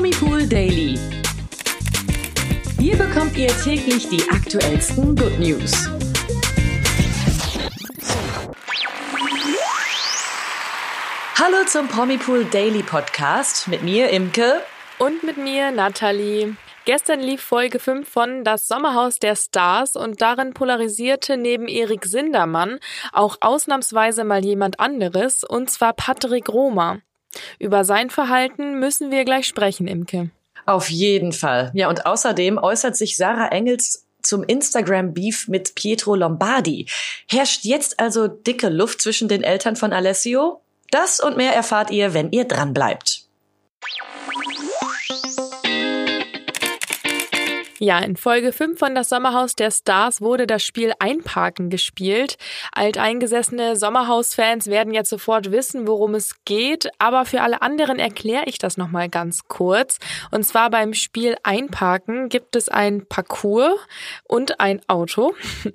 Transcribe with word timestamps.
Promipool 0.00 0.46
Daily. 0.46 0.98
Hier 2.78 2.96
bekommt 2.96 3.36
ihr 3.36 3.48
täglich 3.48 4.08
die 4.08 4.22
aktuellsten 4.30 5.14
Good 5.14 5.38
News. 5.38 5.90
Hallo 11.38 11.66
zum 11.66 11.86
Promipool 11.88 12.46
Daily 12.46 12.82
Podcast 12.82 13.68
mit 13.68 13.82
mir, 13.82 14.08
Imke. 14.08 14.62
Und 14.98 15.22
mit 15.22 15.36
mir, 15.36 15.70
Nathalie. 15.70 16.56
Gestern 16.86 17.20
lief 17.20 17.42
Folge 17.42 17.78
5 17.78 18.08
von 18.08 18.42
Das 18.42 18.66
Sommerhaus 18.68 19.18
der 19.18 19.36
Stars 19.36 19.96
und 19.96 20.22
darin 20.22 20.54
polarisierte 20.54 21.36
neben 21.36 21.68
Erik 21.68 22.06
Sindermann 22.06 22.78
auch 23.12 23.36
ausnahmsweise 23.42 24.24
mal 24.24 24.42
jemand 24.42 24.80
anderes, 24.80 25.44
und 25.44 25.68
zwar 25.68 25.92
Patrick 25.92 26.48
Roma. 26.48 27.02
Über 27.58 27.84
sein 27.84 28.10
Verhalten 28.10 28.78
müssen 28.78 29.10
wir 29.10 29.24
gleich 29.24 29.46
sprechen, 29.46 29.86
Imke. 29.86 30.30
Auf 30.66 30.90
jeden 30.90 31.32
Fall. 31.32 31.70
Ja, 31.74 31.88
und 31.88 32.06
außerdem 32.06 32.58
äußert 32.58 32.96
sich 32.96 33.16
Sarah 33.16 33.48
Engels 33.48 34.06
zum 34.22 34.42
Instagram-Beef 34.42 35.48
mit 35.48 35.74
Pietro 35.74 36.14
Lombardi. 36.14 36.86
Herrscht 37.28 37.64
jetzt 37.64 37.98
also 37.98 38.28
dicke 38.28 38.68
Luft 38.68 39.00
zwischen 39.00 39.28
den 39.28 39.42
Eltern 39.42 39.76
von 39.76 39.92
Alessio? 39.92 40.60
Das 40.90 41.20
und 41.20 41.36
mehr 41.36 41.54
erfahrt 41.54 41.90
ihr, 41.90 42.14
wenn 42.14 42.30
ihr 42.32 42.44
dran 42.44 42.74
bleibt. 42.74 43.24
Ja, 47.82 47.98
in 48.00 48.14
Folge 48.16 48.52
5 48.52 48.78
von 48.78 48.94
Das 48.94 49.08
Sommerhaus 49.08 49.54
der 49.54 49.70
Stars 49.70 50.20
wurde 50.20 50.46
das 50.46 50.62
Spiel 50.62 50.92
Einparken 50.98 51.70
gespielt. 51.70 52.36
Alteingesessene 52.72 53.74
Sommerhaus-Fans 53.74 54.66
werden 54.66 54.92
jetzt 54.92 55.08
sofort 55.08 55.50
wissen, 55.50 55.88
worum 55.88 56.14
es 56.14 56.34
geht, 56.44 56.90
aber 56.98 57.24
für 57.24 57.40
alle 57.40 57.62
anderen 57.62 57.98
erkläre 57.98 58.44
ich 58.44 58.58
das 58.58 58.76
nochmal 58.76 59.08
ganz 59.08 59.48
kurz. 59.48 59.98
Und 60.30 60.42
zwar 60.42 60.68
beim 60.68 60.92
Spiel 60.92 61.36
Einparken 61.42 62.28
gibt 62.28 62.54
es 62.54 62.68
ein 62.68 63.06
Parcours 63.06 63.78
und 64.24 64.60
ein 64.60 64.82
Auto. 64.86 65.34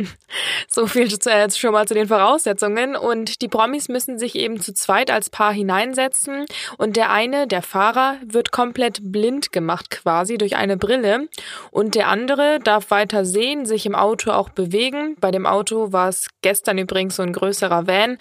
so 0.70 0.86
viel 0.86 1.08
jetzt 1.08 1.60
schon 1.60 1.72
mal 1.72 1.88
zu 1.88 1.96
den 1.96 2.08
Voraussetzungen. 2.08 2.96
Und 2.96 3.42
die 3.42 3.48
Promis 3.48 3.90
müssen 3.90 4.20
sich 4.20 4.36
eben 4.36 4.62
zu 4.62 4.76
zweit 4.76 5.10
als 5.10 5.32
Paar 5.32 5.54
hineinsetzen 5.54 6.46
und 6.78 6.98
der 6.98 7.10
eine, 7.10 7.48
der 7.48 7.64
Fahrer, 7.64 8.18
wird 8.24 8.52
komplett 8.52 9.00
blind 9.12 9.52
gemacht 9.52 9.90
quasi 9.90 10.38
durch 10.38 10.56
eine 10.56 10.78
Brille 10.78 11.30
und 11.72 11.95
der 11.96 12.10
andere 12.10 12.60
darf 12.60 12.92
weiter 12.92 13.26
sehen, 13.26 13.66
sich 13.66 13.86
im 13.86 13.96
Auto 13.96 14.32
auch 14.32 14.50
bewegen. 14.50 15.16
Bei 15.20 15.32
dem 15.32 15.46
Auto 15.46 15.92
war 15.92 16.10
es 16.10 16.28
gestern 16.42 16.78
übrigens 16.78 17.16
so 17.16 17.24
ein 17.24 17.34
größerer 17.34 17.88
Van 17.88 18.18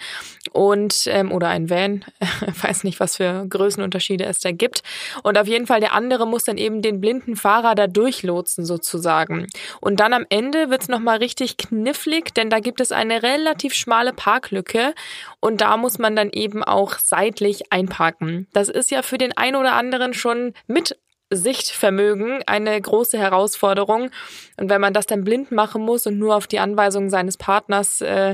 und 0.51 1.03
ähm, 1.07 1.31
oder 1.31 1.49
ein 1.49 1.69
Van, 1.69 2.05
weiß 2.61 2.85
nicht, 2.85 2.99
was 2.99 3.17
für 3.17 3.45
Größenunterschiede 3.47 4.25
es 4.25 4.39
da 4.39 4.51
gibt. 4.51 4.81
Und 5.23 5.37
auf 5.37 5.47
jeden 5.47 5.67
Fall 5.67 5.81
der 5.81 5.93
andere 5.93 6.25
muss 6.25 6.45
dann 6.45 6.57
eben 6.57 6.81
den 6.81 7.01
blinden 7.01 7.35
Fahrer 7.35 7.75
da 7.75 7.87
durchlotsen 7.87 8.65
sozusagen. 8.65 9.47
Und 9.81 9.99
dann 9.99 10.13
am 10.13 10.25
Ende 10.29 10.69
wird's 10.69 10.87
noch 10.87 10.99
mal 10.99 11.17
richtig 11.17 11.57
knifflig, 11.57 12.33
denn 12.33 12.49
da 12.49 12.59
gibt 12.59 12.79
es 12.79 12.91
eine 12.91 13.23
relativ 13.23 13.73
schmale 13.73 14.13
Parklücke 14.13 14.93
und 15.39 15.61
da 15.61 15.75
muss 15.77 15.99
man 15.99 16.15
dann 16.15 16.29
eben 16.31 16.63
auch 16.63 16.97
seitlich 16.97 17.71
einparken. 17.71 18.47
Das 18.53 18.69
ist 18.69 18.91
ja 18.91 19.01
für 19.01 19.17
den 19.17 19.35
einen 19.37 19.57
oder 19.57 19.73
anderen 19.73 20.13
schon 20.13 20.53
mit 20.67 20.97
Sichtvermögen 21.29 22.41
eine 22.45 22.79
große 22.79 23.17
Herausforderung. 23.17 24.09
Und 24.57 24.69
wenn 24.69 24.81
man 24.81 24.93
das 24.93 25.05
dann 25.05 25.23
blind 25.23 25.51
machen 25.51 25.81
muss 25.81 26.05
und 26.07 26.19
nur 26.19 26.35
auf 26.35 26.47
die 26.47 26.59
Anweisungen 26.59 27.09
seines 27.09 27.37
Partners 27.37 28.01
äh, 28.01 28.33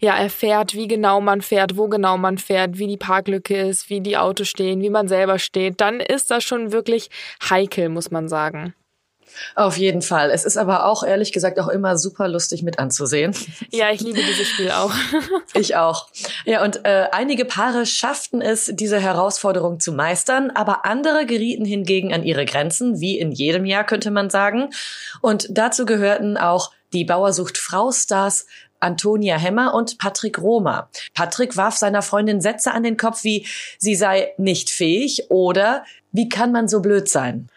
ja 0.00 0.16
erfährt, 0.16 0.74
wie 0.74 0.88
genau 0.88 1.20
man 1.20 1.42
fährt, 1.42 1.76
wo 1.76 1.88
genau 1.88 2.16
man 2.16 2.38
fährt, 2.38 2.78
wie 2.78 2.86
die 2.86 2.96
Parklücke 2.96 3.56
ist, 3.60 3.90
wie 3.90 4.00
die 4.00 4.16
Autos 4.16 4.48
stehen, 4.48 4.80
wie 4.82 4.90
man 4.90 5.08
selber 5.08 5.38
steht, 5.38 5.80
dann 5.80 6.00
ist 6.00 6.30
das 6.30 6.44
schon 6.44 6.72
wirklich 6.72 7.10
heikel, 7.48 7.88
muss 7.88 8.10
man 8.10 8.28
sagen. 8.28 8.74
Auf 9.54 9.76
jeden 9.76 10.02
Fall. 10.02 10.30
Es 10.30 10.44
ist 10.44 10.56
aber 10.56 10.86
auch 10.86 11.02
ehrlich 11.02 11.32
gesagt 11.32 11.58
auch 11.58 11.68
immer 11.68 11.96
super 11.96 12.28
lustig 12.28 12.62
mit 12.62 12.78
anzusehen. 12.78 13.34
Ja, 13.72 13.90
ich 13.90 14.00
liebe 14.00 14.18
dieses 14.18 14.48
Spiel 14.48 14.70
auch. 14.70 14.92
ich 15.54 15.76
auch. 15.76 16.08
Ja, 16.44 16.64
und 16.64 16.84
äh, 16.84 17.06
einige 17.12 17.44
Paare 17.44 17.86
schafften 17.86 18.40
es, 18.42 18.70
diese 18.74 18.98
Herausforderung 18.98 19.80
zu 19.80 19.92
meistern, 19.92 20.50
aber 20.50 20.84
andere 20.84 21.24
gerieten 21.24 21.64
hingegen 21.64 22.12
an 22.12 22.24
ihre 22.24 22.44
Grenzen, 22.46 23.00
wie 23.00 23.18
in 23.18 23.32
jedem 23.32 23.64
Jahr 23.64 23.84
könnte 23.84 24.10
man 24.10 24.28
sagen. 24.28 24.70
Und 25.20 25.46
dazu 25.50 25.86
gehörten 25.86 26.36
auch 26.36 26.72
die 26.92 27.04
Bauersucht 27.04 27.58
Frau 27.58 27.92
Stars 27.92 28.46
Antonia 28.80 29.36
Hemmer 29.36 29.74
und 29.74 29.98
Patrick 29.98 30.38
Roma. 30.38 30.88
Patrick 31.14 31.56
warf 31.56 31.76
seiner 31.76 32.02
Freundin 32.02 32.40
Sätze 32.40 32.72
an 32.72 32.82
den 32.82 32.96
Kopf 32.96 33.24
wie 33.24 33.46
sie 33.78 33.94
sei 33.94 34.32
nicht 34.38 34.70
fähig 34.70 35.30
oder 35.30 35.84
wie 36.12 36.28
kann 36.28 36.50
man 36.50 36.66
so 36.66 36.80
blöd 36.80 37.08
sein? 37.08 37.48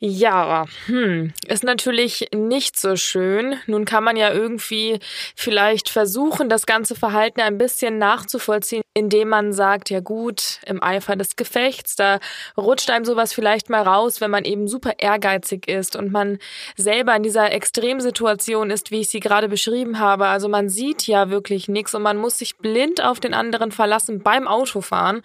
Ja, 0.00 0.66
hm, 0.86 1.32
ist 1.48 1.64
natürlich 1.64 2.28
nicht 2.32 2.78
so 2.78 2.94
schön. 2.94 3.56
Nun 3.66 3.84
kann 3.84 4.04
man 4.04 4.16
ja 4.16 4.32
irgendwie 4.32 5.00
vielleicht 5.34 5.88
versuchen, 5.88 6.48
das 6.48 6.66
ganze 6.66 6.94
Verhalten 6.94 7.40
ein 7.40 7.58
bisschen 7.58 7.98
nachzuvollziehen, 7.98 8.82
indem 8.94 9.28
man 9.30 9.52
sagt, 9.52 9.90
ja 9.90 9.98
gut, 9.98 10.60
im 10.66 10.80
Eifer 10.80 11.16
des 11.16 11.34
Gefechts, 11.34 11.96
da 11.96 12.20
rutscht 12.56 12.90
einem 12.90 13.04
sowas 13.04 13.32
vielleicht 13.32 13.70
mal 13.70 13.82
raus, 13.82 14.20
wenn 14.20 14.30
man 14.30 14.44
eben 14.44 14.68
super 14.68 14.92
ehrgeizig 14.98 15.66
ist 15.66 15.96
und 15.96 16.12
man 16.12 16.38
selber 16.76 17.16
in 17.16 17.24
dieser 17.24 17.50
Extremsituation 17.50 18.70
ist, 18.70 18.92
wie 18.92 19.00
ich 19.00 19.08
sie 19.08 19.18
gerade 19.18 19.48
beschrieben 19.48 19.98
habe. 19.98 20.28
Also 20.28 20.48
man 20.48 20.68
sieht 20.68 21.08
ja 21.08 21.28
wirklich 21.28 21.66
nichts 21.66 21.92
und 21.96 22.02
man 22.02 22.18
muss 22.18 22.38
sich 22.38 22.56
blind 22.58 23.02
auf 23.02 23.18
den 23.18 23.34
anderen 23.34 23.72
verlassen 23.72 24.22
beim 24.22 24.46
Autofahren. 24.46 25.22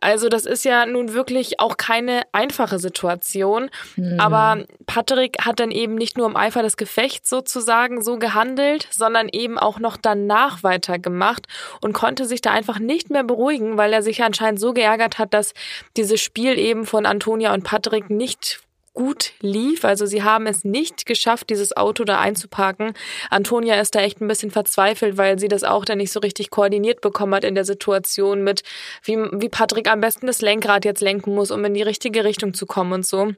Also 0.00 0.28
das 0.28 0.46
ist 0.46 0.64
ja 0.64 0.84
nun 0.84 1.12
wirklich 1.12 1.60
auch 1.60 1.76
keine 1.76 2.22
einfache 2.32 2.80
Situation. 2.80 3.70
Aber 4.18 4.64
Patrick 4.86 5.44
hat 5.44 5.60
dann 5.60 5.70
eben 5.70 5.94
nicht 5.94 6.16
nur 6.16 6.26
im 6.26 6.36
Eifer 6.36 6.62
des 6.62 6.76
Gefechts 6.76 7.28
sozusagen 7.28 8.02
so 8.02 8.18
gehandelt, 8.18 8.88
sondern 8.90 9.28
eben 9.28 9.58
auch 9.58 9.78
noch 9.78 9.96
danach 9.96 10.62
weitergemacht 10.62 11.46
und 11.80 11.92
konnte 11.92 12.24
sich 12.24 12.40
da 12.40 12.50
einfach 12.50 12.78
nicht 12.78 13.10
mehr 13.10 13.24
beruhigen, 13.24 13.76
weil 13.76 13.92
er 13.92 14.02
sich 14.02 14.22
anscheinend 14.22 14.60
so 14.60 14.72
geärgert 14.72 15.18
hat, 15.18 15.34
dass 15.34 15.54
dieses 15.96 16.20
Spiel 16.20 16.58
eben 16.58 16.86
von 16.86 17.06
Antonia 17.06 17.54
und 17.54 17.64
Patrick 17.64 18.10
nicht 18.10 18.60
gut 18.92 19.32
lief. 19.40 19.84
Also 19.84 20.06
sie 20.06 20.22
haben 20.22 20.46
es 20.46 20.64
nicht 20.64 21.06
geschafft, 21.06 21.50
dieses 21.50 21.76
Auto 21.76 22.04
da 22.04 22.20
einzuparken. 22.20 22.92
Antonia 23.30 23.80
ist 23.80 23.94
da 23.94 24.00
echt 24.00 24.20
ein 24.20 24.28
bisschen 24.28 24.50
verzweifelt, 24.50 25.16
weil 25.16 25.38
sie 25.38 25.48
das 25.48 25.64
auch 25.64 25.84
dann 25.84 25.98
nicht 25.98 26.12
so 26.12 26.20
richtig 26.20 26.50
koordiniert 26.50 27.00
bekommen 27.00 27.34
hat 27.34 27.44
in 27.44 27.54
der 27.54 27.64
Situation 27.64 28.42
mit, 28.42 28.62
wie, 29.04 29.16
wie 29.16 29.48
Patrick 29.48 29.88
am 29.90 30.00
besten 30.00 30.26
das 30.26 30.42
Lenkrad 30.42 30.84
jetzt 30.84 31.00
lenken 31.00 31.34
muss, 31.34 31.50
um 31.50 31.64
in 31.64 31.74
die 31.74 31.82
richtige 31.82 32.24
Richtung 32.24 32.52
zu 32.52 32.66
kommen 32.66 32.92
und 32.92 33.06
so. 33.06 33.32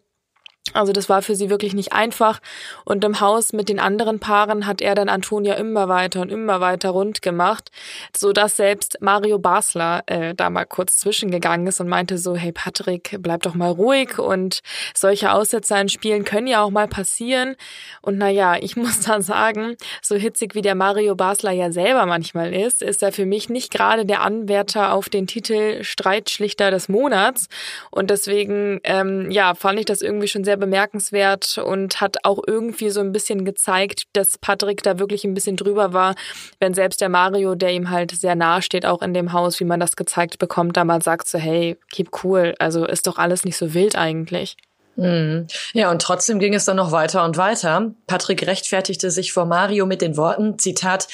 Also 0.75 0.93
das 0.93 1.09
war 1.09 1.23
für 1.23 1.34
sie 1.34 1.50
wirklich 1.50 1.75
nicht 1.75 1.93
einfach. 1.93 2.41
Und 2.84 3.05
im 3.05 3.21
Haus 3.21 3.53
mit 3.53 3.69
den 3.69 3.81
anderen 3.81 4.21
Paaren 4.21 4.67
hat 4.67 4.81
er 4.81 4.95
dann 4.95 5.09
Antonia 5.09 5.55
immer 5.55 5.89
weiter 5.89 6.21
und 6.21 6.31
immer 6.31 6.61
weiter 6.61 6.91
rund 6.91 7.21
gemacht, 7.21 7.71
so 8.17 8.33
dass 8.33 8.56
selbst 8.56 8.99
Mario 9.01 9.39
Basler 9.39 10.03
äh, 10.06 10.34
da 10.34 10.51
mal 10.51 10.65
kurz 10.65 10.99
zwischengegangen 10.99 11.67
ist 11.67 11.81
und 11.81 11.89
meinte 11.89 12.17
so, 12.17 12.37
hey 12.37 12.53
Patrick, 12.53 13.17
bleib 13.21 13.43
doch 13.43 13.55
mal 13.55 13.71
ruhig 13.71 14.19
und 14.19 14.61
solche 14.95 15.33
Aussetzer 15.33 15.81
in 15.81 15.89
Spielen 15.89 16.25
können 16.25 16.47
ja 16.47 16.62
auch 16.62 16.71
mal 16.71 16.89
passieren. 16.89 17.56
Und 18.01 18.17
naja, 18.17 18.56
ich 18.59 18.77
muss 18.83 19.01
da 19.01 19.21
sagen, 19.21 19.77
so 20.01 20.15
hitzig 20.15 20.55
wie 20.55 20.62
der 20.62 20.77
Mario 20.77 21.17
Basler 21.17 21.51
ja 21.51 21.72
selber 21.72 22.06
manchmal 22.06 22.55
ist, 22.55 22.83
ist 22.83 23.03
er 23.03 23.12
für 23.12 23.27
mich 23.27 23.49
nicht 23.49 23.72
gerade 23.72 24.06
der 24.06 24.22
Anwärter 24.22 24.93
auf 24.93 25.09
den 25.09 25.27
Titel 25.27 25.83
Streitschlichter 25.83 26.71
des 26.71 26.89
Monats. 26.89 27.49
Und 27.91 28.11
deswegen, 28.11 28.81
ähm, 28.84 29.31
ja, 29.31 29.55
fand 29.55 29.78
ich 29.78 29.87
das 29.87 30.03
irgendwie 30.03 30.28
schon 30.28 30.45
sehr 30.45 30.52
sehr 30.53 30.59
bemerkenswert 30.59 31.57
und 31.57 32.03
hat 32.03 32.19
auch 32.25 32.39
irgendwie 32.47 32.91
so 32.91 33.01
ein 33.01 33.11
bisschen 33.13 33.47
gezeigt, 33.47 34.03
dass 34.13 34.37
Patrick 34.37 34.83
da 34.83 34.99
wirklich 34.99 35.25
ein 35.25 35.33
bisschen 35.33 35.57
drüber 35.57 35.95
war, 35.95 36.15
wenn 36.61 36.75
selbst 36.75 37.01
der 37.01 37.09
Mario, 37.09 37.55
der 37.55 37.71
ihm 37.73 37.89
halt 37.89 38.11
sehr 38.11 38.35
nahe 38.35 38.61
steht, 38.61 38.85
auch 38.85 39.01
in 39.01 39.15
dem 39.15 39.33
Haus, 39.33 39.61
wie 39.61 39.65
man 39.65 39.81
das 39.81 39.97
gezeigt 39.97 40.39
bekommt, 40.39 40.77
da 40.77 40.85
mal 40.85 41.01
sagt 41.01 41.27
so, 41.27 41.39
hey, 41.39 41.79
keep 41.91 42.11
cool, 42.23 42.55
also 42.59 42.85
ist 42.85 43.07
doch 43.07 43.17
alles 43.17 43.47
nicht 43.47 43.57
so 43.57 43.72
wild 43.72 43.97
eigentlich. 43.97 44.59
Mhm. 44.97 45.47
Ja, 45.72 45.91
und 45.91 46.03
trotzdem 46.03 46.39
ging 46.39 46.53
es 46.53 46.66
dann 46.66 46.77
noch 46.77 46.93
weiter 46.93 47.25
und 47.25 47.39
weiter. 47.39 47.93
Patrick 48.07 48.47
rechtfertigte 48.47 49.10
sich 49.10 49.33
vor 49.33 49.47
Mario 49.47 49.87
mit 49.87 50.03
den 50.03 50.19
Worten, 50.19 50.59
Zitat, 50.59 51.09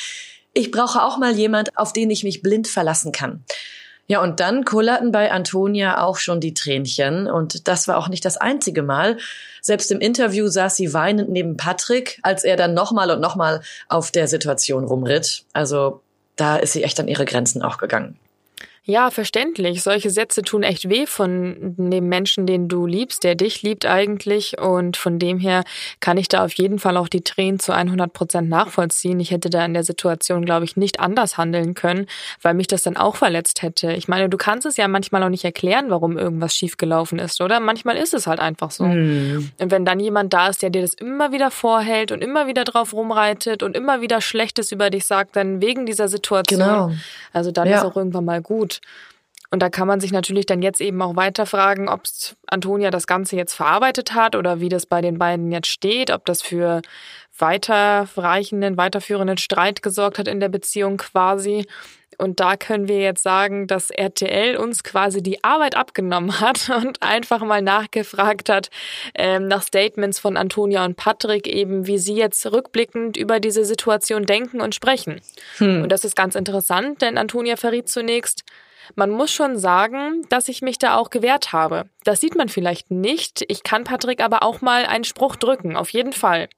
ich 0.52 0.72
brauche 0.72 1.00
auch 1.00 1.16
mal 1.18 1.36
jemand, 1.36 1.78
auf 1.78 1.92
den 1.92 2.10
ich 2.10 2.24
mich 2.24 2.42
blind 2.42 2.66
verlassen 2.66 3.12
kann. 3.12 3.44
Ja, 4.10 4.22
und 4.22 4.40
dann 4.40 4.64
kullerten 4.64 5.12
bei 5.12 5.30
Antonia 5.30 6.02
auch 6.02 6.16
schon 6.16 6.40
die 6.40 6.54
Tränchen. 6.54 7.26
Und 7.26 7.68
das 7.68 7.88
war 7.88 7.98
auch 7.98 8.08
nicht 8.08 8.24
das 8.24 8.38
einzige 8.38 8.82
Mal. 8.82 9.18
Selbst 9.60 9.92
im 9.92 10.00
Interview 10.00 10.48
saß 10.48 10.76
sie 10.76 10.94
weinend 10.94 11.28
neben 11.28 11.58
Patrick, 11.58 12.18
als 12.22 12.42
er 12.42 12.56
dann 12.56 12.72
nochmal 12.72 13.10
und 13.10 13.20
nochmal 13.20 13.60
auf 13.88 14.10
der 14.10 14.26
Situation 14.26 14.84
rumritt. 14.84 15.44
Also 15.52 16.00
da 16.36 16.56
ist 16.56 16.72
sie 16.72 16.84
echt 16.84 16.98
an 16.98 17.08
ihre 17.08 17.26
Grenzen 17.26 17.62
auch 17.62 17.76
gegangen. 17.76 18.18
Ja, 18.90 19.10
verständlich. 19.10 19.82
Solche 19.82 20.08
Sätze 20.08 20.40
tun 20.40 20.62
echt 20.62 20.88
weh 20.88 21.04
von 21.04 21.74
dem 21.76 22.08
Menschen, 22.08 22.46
den 22.46 22.68
du 22.68 22.86
liebst, 22.86 23.22
der 23.22 23.34
dich 23.34 23.60
liebt 23.60 23.84
eigentlich. 23.84 24.58
Und 24.58 24.96
von 24.96 25.18
dem 25.18 25.38
her 25.38 25.64
kann 26.00 26.16
ich 26.16 26.26
da 26.26 26.42
auf 26.42 26.54
jeden 26.54 26.78
Fall 26.78 26.96
auch 26.96 27.08
die 27.08 27.20
Tränen 27.20 27.60
zu 27.60 27.72
100 27.72 28.10
Prozent 28.10 28.48
nachvollziehen. 28.48 29.20
Ich 29.20 29.30
hätte 29.30 29.50
da 29.50 29.62
in 29.62 29.74
der 29.74 29.84
Situation, 29.84 30.46
glaube 30.46 30.64
ich, 30.64 30.78
nicht 30.78 31.00
anders 31.00 31.36
handeln 31.36 31.74
können, 31.74 32.06
weil 32.40 32.54
mich 32.54 32.66
das 32.66 32.82
dann 32.82 32.96
auch 32.96 33.16
verletzt 33.16 33.60
hätte. 33.60 33.92
Ich 33.92 34.08
meine, 34.08 34.30
du 34.30 34.38
kannst 34.38 34.64
es 34.64 34.78
ja 34.78 34.88
manchmal 34.88 35.22
auch 35.22 35.28
nicht 35.28 35.44
erklären, 35.44 35.90
warum 35.90 36.16
irgendwas 36.16 36.56
schiefgelaufen 36.56 37.18
ist, 37.18 37.42
oder? 37.42 37.60
Manchmal 37.60 37.98
ist 37.98 38.14
es 38.14 38.26
halt 38.26 38.40
einfach 38.40 38.70
so. 38.70 38.84
Mm. 38.84 39.50
Und 39.58 39.70
wenn 39.70 39.84
dann 39.84 40.00
jemand 40.00 40.32
da 40.32 40.48
ist, 40.48 40.62
der 40.62 40.70
dir 40.70 40.80
das 40.80 40.94
immer 40.94 41.30
wieder 41.30 41.50
vorhält 41.50 42.10
und 42.10 42.24
immer 42.24 42.46
wieder 42.46 42.64
drauf 42.64 42.94
rumreitet 42.94 43.62
und 43.62 43.76
immer 43.76 44.00
wieder 44.00 44.22
Schlechtes 44.22 44.72
über 44.72 44.88
dich 44.88 45.04
sagt, 45.04 45.36
dann 45.36 45.60
wegen 45.60 45.84
dieser 45.84 46.08
Situation. 46.08 46.58
Genau. 46.58 46.90
Also 47.34 47.50
dann 47.50 47.68
ja. 47.68 47.76
ist 47.76 47.84
auch 47.84 47.94
irgendwann 47.94 48.24
mal 48.24 48.40
gut. 48.40 48.77
Und 49.50 49.60
da 49.60 49.70
kann 49.70 49.88
man 49.88 50.00
sich 50.00 50.12
natürlich 50.12 50.46
dann 50.46 50.60
jetzt 50.60 50.80
eben 50.80 51.00
auch 51.00 51.16
weiter 51.16 51.46
fragen, 51.46 51.88
ob 51.88 52.02
Antonia 52.46 52.90
das 52.90 53.06
Ganze 53.06 53.36
jetzt 53.36 53.54
verarbeitet 53.54 54.14
hat 54.14 54.36
oder 54.36 54.60
wie 54.60 54.68
das 54.68 54.84
bei 54.84 55.00
den 55.00 55.18
beiden 55.18 55.50
jetzt 55.50 55.68
steht, 55.68 56.10
ob 56.10 56.26
das 56.26 56.42
für 56.42 56.82
weiterreichenden, 57.38 58.76
weiterführenden 58.76 59.38
Streit 59.38 59.82
gesorgt 59.82 60.18
hat 60.18 60.28
in 60.28 60.40
der 60.40 60.50
Beziehung 60.50 60.98
quasi. 60.98 61.66
Und 62.18 62.40
da 62.40 62.56
können 62.56 62.88
wir 62.88 62.98
jetzt 62.98 63.22
sagen, 63.22 63.68
dass 63.68 63.90
RTL 63.90 64.56
uns 64.56 64.82
quasi 64.82 65.22
die 65.22 65.42
Arbeit 65.44 65.76
abgenommen 65.76 66.40
hat 66.40 66.68
und 66.76 67.00
einfach 67.00 67.40
mal 67.40 67.62
nachgefragt 67.62 68.50
hat 68.50 68.70
ähm, 69.14 69.46
nach 69.46 69.62
Statements 69.62 70.18
von 70.18 70.36
Antonia 70.36 70.84
und 70.84 70.96
Patrick, 70.96 71.46
eben 71.46 71.86
wie 71.86 71.98
sie 71.98 72.16
jetzt 72.16 72.44
rückblickend 72.52 73.16
über 73.16 73.40
diese 73.40 73.64
Situation 73.64 74.26
denken 74.26 74.60
und 74.60 74.74
sprechen. 74.74 75.20
Hm. 75.58 75.84
Und 75.84 75.92
das 75.92 76.04
ist 76.04 76.16
ganz 76.16 76.34
interessant, 76.34 77.00
denn 77.02 77.16
Antonia 77.16 77.56
verriet 77.56 77.88
zunächst, 77.88 78.42
man 78.94 79.10
muss 79.10 79.30
schon 79.30 79.58
sagen, 79.58 80.26
dass 80.28 80.48
ich 80.48 80.62
mich 80.62 80.78
da 80.78 80.96
auch 80.96 81.10
gewehrt 81.10 81.52
habe. 81.52 81.88
Das 82.04 82.20
sieht 82.20 82.36
man 82.36 82.48
vielleicht 82.48 82.90
nicht. 82.90 83.44
Ich 83.48 83.62
kann 83.62 83.84
Patrick 83.84 84.22
aber 84.22 84.42
auch 84.42 84.60
mal 84.60 84.86
einen 84.86 85.04
Spruch 85.04 85.36
drücken, 85.36 85.76
auf 85.76 85.90
jeden 85.90 86.12
Fall. 86.12 86.48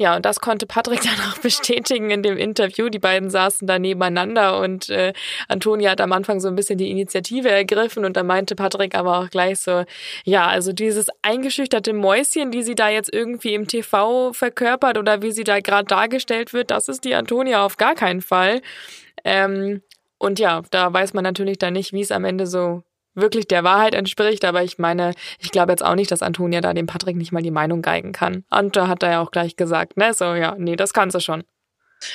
Ja, 0.00 0.14
und 0.14 0.24
das 0.24 0.38
konnte 0.40 0.66
Patrick 0.66 1.00
dann 1.02 1.18
auch 1.28 1.38
bestätigen 1.38 2.10
in 2.10 2.22
dem 2.22 2.38
Interview. 2.38 2.88
Die 2.88 3.00
beiden 3.00 3.30
saßen 3.30 3.66
da 3.66 3.78
nebeneinander 3.78 4.60
und 4.60 4.88
äh, 4.90 5.12
Antonia 5.48 5.90
hat 5.90 6.00
am 6.00 6.12
Anfang 6.12 6.38
so 6.40 6.48
ein 6.48 6.54
bisschen 6.54 6.78
die 6.78 6.90
Initiative 6.90 7.50
ergriffen 7.50 8.04
und 8.04 8.16
da 8.16 8.22
meinte 8.22 8.54
Patrick 8.54 8.94
aber 8.94 9.18
auch 9.18 9.30
gleich 9.30 9.58
so, 9.58 9.84
ja, 10.24 10.46
also 10.46 10.72
dieses 10.72 11.08
eingeschüchterte 11.22 11.92
Mäuschen, 11.92 12.52
die 12.52 12.62
sie 12.62 12.76
da 12.76 12.88
jetzt 12.88 13.12
irgendwie 13.12 13.54
im 13.54 13.66
TV 13.66 14.32
verkörpert 14.32 14.98
oder 14.98 15.20
wie 15.22 15.32
sie 15.32 15.44
da 15.44 15.58
gerade 15.58 15.86
dargestellt 15.86 16.52
wird, 16.52 16.70
das 16.70 16.88
ist 16.88 17.04
die 17.04 17.14
Antonia 17.14 17.64
auf 17.64 17.76
gar 17.76 17.96
keinen 17.96 18.22
Fall. 18.22 18.62
Ähm, 19.24 19.82
und 20.18 20.38
ja, 20.38 20.62
da 20.70 20.92
weiß 20.92 21.14
man 21.14 21.24
natürlich 21.24 21.58
dann 21.58 21.72
nicht, 21.72 21.92
wie 21.92 22.00
es 22.00 22.10
am 22.10 22.24
Ende 22.24 22.46
so 22.46 22.82
wirklich 23.14 23.48
der 23.48 23.64
Wahrheit 23.64 23.94
entspricht. 23.94 24.44
Aber 24.44 24.62
ich 24.62 24.78
meine, 24.78 25.12
ich 25.38 25.50
glaube 25.50 25.72
jetzt 25.72 25.84
auch 25.84 25.94
nicht, 25.94 26.10
dass 26.10 26.22
Antonia 26.22 26.60
da 26.60 26.74
dem 26.74 26.86
Patrick 26.86 27.16
nicht 27.16 27.32
mal 27.32 27.42
die 27.42 27.50
Meinung 27.50 27.82
geigen 27.82 28.12
kann. 28.12 28.44
Da 28.72 28.88
hat 28.88 29.02
er 29.02 29.10
ja 29.10 29.22
auch 29.22 29.30
gleich 29.30 29.56
gesagt, 29.56 29.96
ne, 29.96 30.12
so, 30.14 30.34
ja, 30.34 30.54
nee, 30.58 30.76
das 30.76 30.92
kann 30.92 31.10
sie 31.10 31.20
schon. 31.20 31.44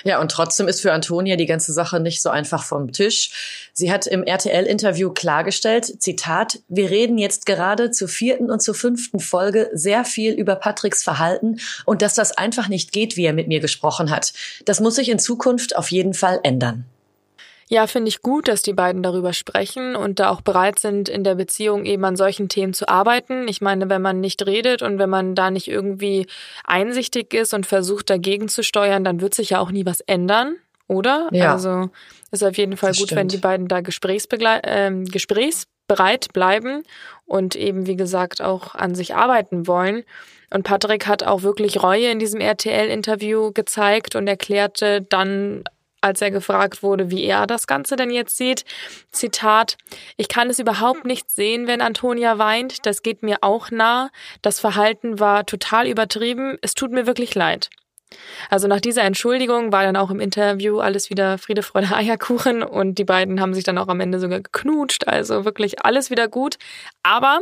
Ja, 0.05 0.21
und 0.21 0.31
trotzdem 0.31 0.69
ist 0.69 0.79
für 0.79 0.93
Antonia 0.93 1.35
die 1.35 1.45
ganze 1.45 1.73
Sache 1.73 1.99
nicht 1.99 2.21
so 2.21 2.29
einfach 2.29 2.63
vom 2.63 2.93
Tisch. 2.93 3.69
Sie 3.73 3.91
hat 3.91 4.07
im 4.07 4.23
RTL-Interview 4.23 5.09
klargestellt, 5.11 6.01
Zitat, 6.01 6.59
wir 6.69 6.89
reden 6.89 7.17
jetzt 7.17 7.45
gerade 7.45 7.91
zur 7.91 8.07
vierten 8.07 8.49
und 8.49 8.61
zur 8.61 8.75
fünften 8.75 9.19
Folge 9.19 9.69
sehr 9.73 10.05
viel 10.05 10.33
über 10.33 10.55
Patricks 10.55 11.03
Verhalten 11.03 11.59
und 11.85 12.01
dass 12.01 12.15
das 12.15 12.31
einfach 12.31 12.69
nicht 12.69 12.93
geht, 12.93 13.17
wie 13.17 13.25
er 13.25 13.33
mit 13.33 13.49
mir 13.49 13.59
gesprochen 13.59 14.09
hat. 14.09 14.31
Das 14.63 14.79
muss 14.79 14.95
sich 14.95 15.09
in 15.09 15.19
Zukunft 15.19 15.75
auf 15.75 15.91
jeden 15.91 16.13
Fall 16.13 16.39
ändern. 16.43 16.85
Ja, 17.73 17.87
finde 17.87 18.09
ich 18.09 18.21
gut, 18.21 18.49
dass 18.49 18.61
die 18.61 18.73
beiden 18.73 19.01
darüber 19.01 19.33
sprechen 19.33 19.95
und 19.95 20.19
da 20.19 20.29
auch 20.29 20.41
bereit 20.41 20.77
sind, 20.77 21.09
in 21.09 21.23
der 21.23 21.33
Beziehung 21.33 21.85
eben 21.85 22.05
an 22.05 22.15
solchen 22.15 22.47
Themen 22.47 22.73
zu 22.73 22.87
arbeiten. 22.87 23.47
Ich 23.47 23.61
meine, 23.61 23.89
wenn 23.89 24.03
man 24.03 24.19
nicht 24.19 24.45
redet 24.45 24.83
und 24.83 24.99
wenn 24.99 25.09
man 25.09 25.33
da 25.33 25.49
nicht 25.49 25.67
irgendwie 25.67 26.27
einsichtig 26.63 27.33
ist 27.33 27.51
und 27.51 27.65
versucht, 27.65 28.11
dagegen 28.11 28.47
zu 28.47 28.61
steuern, 28.61 29.03
dann 29.03 29.21
wird 29.21 29.33
sich 29.33 29.49
ja 29.49 29.59
auch 29.59 29.71
nie 29.71 29.87
was 29.87 30.01
ändern, 30.01 30.57
oder? 30.87 31.29
Ja. 31.31 31.51
Also 31.51 31.89
ist 32.29 32.43
auf 32.43 32.57
jeden 32.57 32.77
Fall 32.77 32.91
das 32.91 32.99
gut, 32.99 33.07
stimmt. 33.07 33.19
wenn 33.19 33.27
die 33.29 33.37
beiden 33.37 33.67
da 33.67 33.81
Gesprächsbegle 33.81 34.61
äh, 34.61 34.91
gesprächsbereit 35.05 36.31
bleiben 36.31 36.83
und 37.25 37.55
eben, 37.55 37.87
wie 37.87 37.95
gesagt, 37.95 38.39
auch 38.39 38.75
an 38.75 38.93
sich 38.93 39.15
arbeiten 39.15 39.65
wollen. 39.65 40.03
Und 40.53 40.61
Patrick 40.61 41.07
hat 41.07 41.23
auch 41.23 41.41
wirklich 41.41 41.81
Reue 41.81 42.11
in 42.11 42.19
diesem 42.19 42.39
RTL-Interview 42.39 43.51
gezeigt 43.51 44.15
und 44.15 44.27
erklärte 44.27 45.01
dann 45.01 45.63
als 46.03 46.21
er 46.21 46.31
gefragt 46.31 46.83
wurde, 46.83 47.09
wie 47.09 47.23
er 47.23 47.47
das 47.47 47.67
Ganze 47.67 47.95
denn 47.95 48.11
jetzt 48.11 48.37
sieht. 48.37 48.65
Zitat, 49.11 49.77
ich 50.17 50.27
kann 50.27 50.49
es 50.49 50.59
überhaupt 50.59 51.05
nicht 51.05 51.31
sehen, 51.31 51.67
wenn 51.67 51.81
Antonia 51.81 52.37
weint. 52.37 52.85
Das 52.85 53.01
geht 53.01 53.23
mir 53.23 53.37
auch 53.41 53.71
nah. 53.71 54.09
Das 54.41 54.59
Verhalten 54.59 55.19
war 55.19 55.45
total 55.45 55.87
übertrieben. 55.87 56.57
Es 56.61 56.73
tut 56.73 56.91
mir 56.91 57.07
wirklich 57.07 57.35
leid. 57.35 57.69
Also 58.49 58.67
nach 58.67 58.79
dieser 58.79 59.03
Entschuldigung 59.03 59.71
war 59.71 59.83
dann 59.83 59.95
auch 59.95 60.11
im 60.11 60.19
Interview 60.19 60.79
alles 60.79 61.09
wieder 61.09 61.37
Friede, 61.37 61.63
Freude, 61.63 61.87
Eierkuchen 61.95 62.63
und 62.63 62.97
die 62.99 63.05
beiden 63.05 63.39
haben 63.39 63.53
sich 63.53 63.63
dann 63.63 63.77
auch 63.77 63.87
am 63.87 63.99
Ende 63.99 64.19
sogar 64.19 64.41
geknutscht. 64.41 65.07
Also 65.07 65.45
wirklich 65.45 65.83
alles 65.85 66.09
wieder 66.09 66.27
gut. 66.27 66.57
Aber 67.01 67.39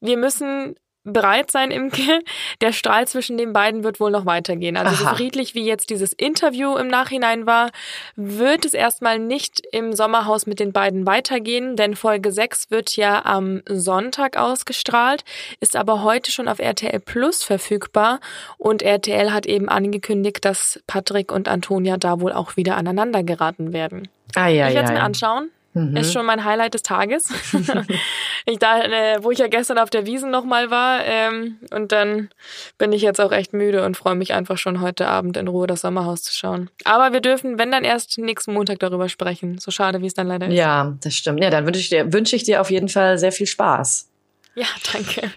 wir 0.00 0.16
müssen 0.16 0.76
bereit 1.04 1.50
sein, 1.50 1.70
Imke. 1.70 2.20
Der 2.60 2.72
Strahl 2.72 3.06
zwischen 3.08 3.36
den 3.36 3.52
beiden 3.52 3.84
wird 3.84 4.00
wohl 4.00 4.10
noch 4.10 4.26
weitergehen. 4.26 4.76
Also 4.76 4.94
Aha. 4.94 5.10
so 5.10 5.16
friedlich 5.16 5.54
wie 5.54 5.64
jetzt 5.64 5.90
dieses 5.90 6.12
Interview 6.12 6.76
im 6.76 6.88
Nachhinein 6.88 7.46
war, 7.46 7.70
wird 8.16 8.64
es 8.64 8.74
erstmal 8.74 9.18
nicht 9.18 9.62
im 9.72 9.92
Sommerhaus 9.92 10.46
mit 10.46 10.60
den 10.60 10.72
beiden 10.72 11.06
weitergehen, 11.06 11.76
denn 11.76 11.96
Folge 11.96 12.32
6 12.32 12.70
wird 12.70 12.96
ja 12.96 13.24
am 13.24 13.62
Sonntag 13.68 14.36
ausgestrahlt, 14.36 15.24
ist 15.60 15.76
aber 15.76 16.02
heute 16.02 16.30
schon 16.30 16.48
auf 16.48 16.58
RTL 16.58 17.00
Plus 17.00 17.42
verfügbar 17.42 18.20
und 18.58 18.82
RTL 18.82 19.32
hat 19.32 19.46
eben 19.46 19.68
angekündigt, 19.68 20.44
dass 20.44 20.80
Patrick 20.86 21.32
und 21.32 21.48
Antonia 21.48 21.96
da 21.96 22.20
wohl 22.20 22.32
auch 22.32 22.56
wieder 22.56 22.76
aneinander 22.76 23.22
geraten 23.22 23.72
werden. 23.72 24.08
Ah, 24.34 24.48
ja, 24.48 24.68
ich 24.68 24.74
werde 24.74 24.86
es 24.86 24.92
mir 24.92 25.02
anschauen. 25.02 25.50
Mhm. 25.74 25.96
Ist 25.96 26.12
schon 26.12 26.26
mein 26.26 26.44
Highlight 26.44 26.74
des 26.74 26.82
Tages. 26.82 27.28
ich 28.46 28.58
da, 28.58 28.82
äh, 28.82 29.18
wo 29.22 29.30
ich 29.30 29.38
ja 29.38 29.48
gestern 29.48 29.78
auf 29.78 29.88
der 29.88 30.04
Wiesen 30.04 30.30
nochmal 30.30 30.70
war. 30.70 31.04
Ähm, 31.04 31.58
und 31.70 31.92
dann 31.92 32.28
bin 32.76 32.92
ich 32.92 33.02
jetzt 33.02 33.20
auch 33.20 33.32
echt 33.32 33.54
müde 33.54 33.84
und 33.84 33.96
freue 33.96 34.14
mich 34.14 34.34
einfach 34.34 34.58
schon 34.58 34.80
heute 34.80 35.08
Abend 35.08 35.36
in 35.36 35.48
Ruhe 35.48 35.66
das 35.66 35.80
Sommerhaus 35.80 36.22
zu 36.22 36.34
schauen. 36.34 36.70
Aber 36.84 37.12
wir 37.12 37.20
dürfen, 37.20 37.58
wenn 37.58 37.70
dann 37.70 37.84
erst 37.84 38.18
nächsten 38.18 38.52
Montag 38.52 38.80
darüber 38.80 39.08
sprechen. 39.08 39.58
So 39.58 39.70
schade, 39.70 40.02
wie 40.02 40.06
es 40.06 40.14
dann 40.14 40.26
leider 40.26 40.48
ist. 40.48 40.54
Ja, 40.54 40.94
das 41.00 41.14
stimmt. 41.14 41.42
Ja, 41.42 41.48
dann 41.48 41.64
wünsche 41.64 41.80
ich 41.80 41.88
dir, 41.88 42.12
wünsche 42.12 42.36
ich 42.36 42.44
dir 42.44 42.60
auf 42.60 42.70
jeden 42.70 42.88
Fall 42.88 43.16
sehr 43.16 43.32
viel 43.32 43.46
Spaß. 43.46 44.08
Ja, 44.54 44.66
danke. 44.92 45.30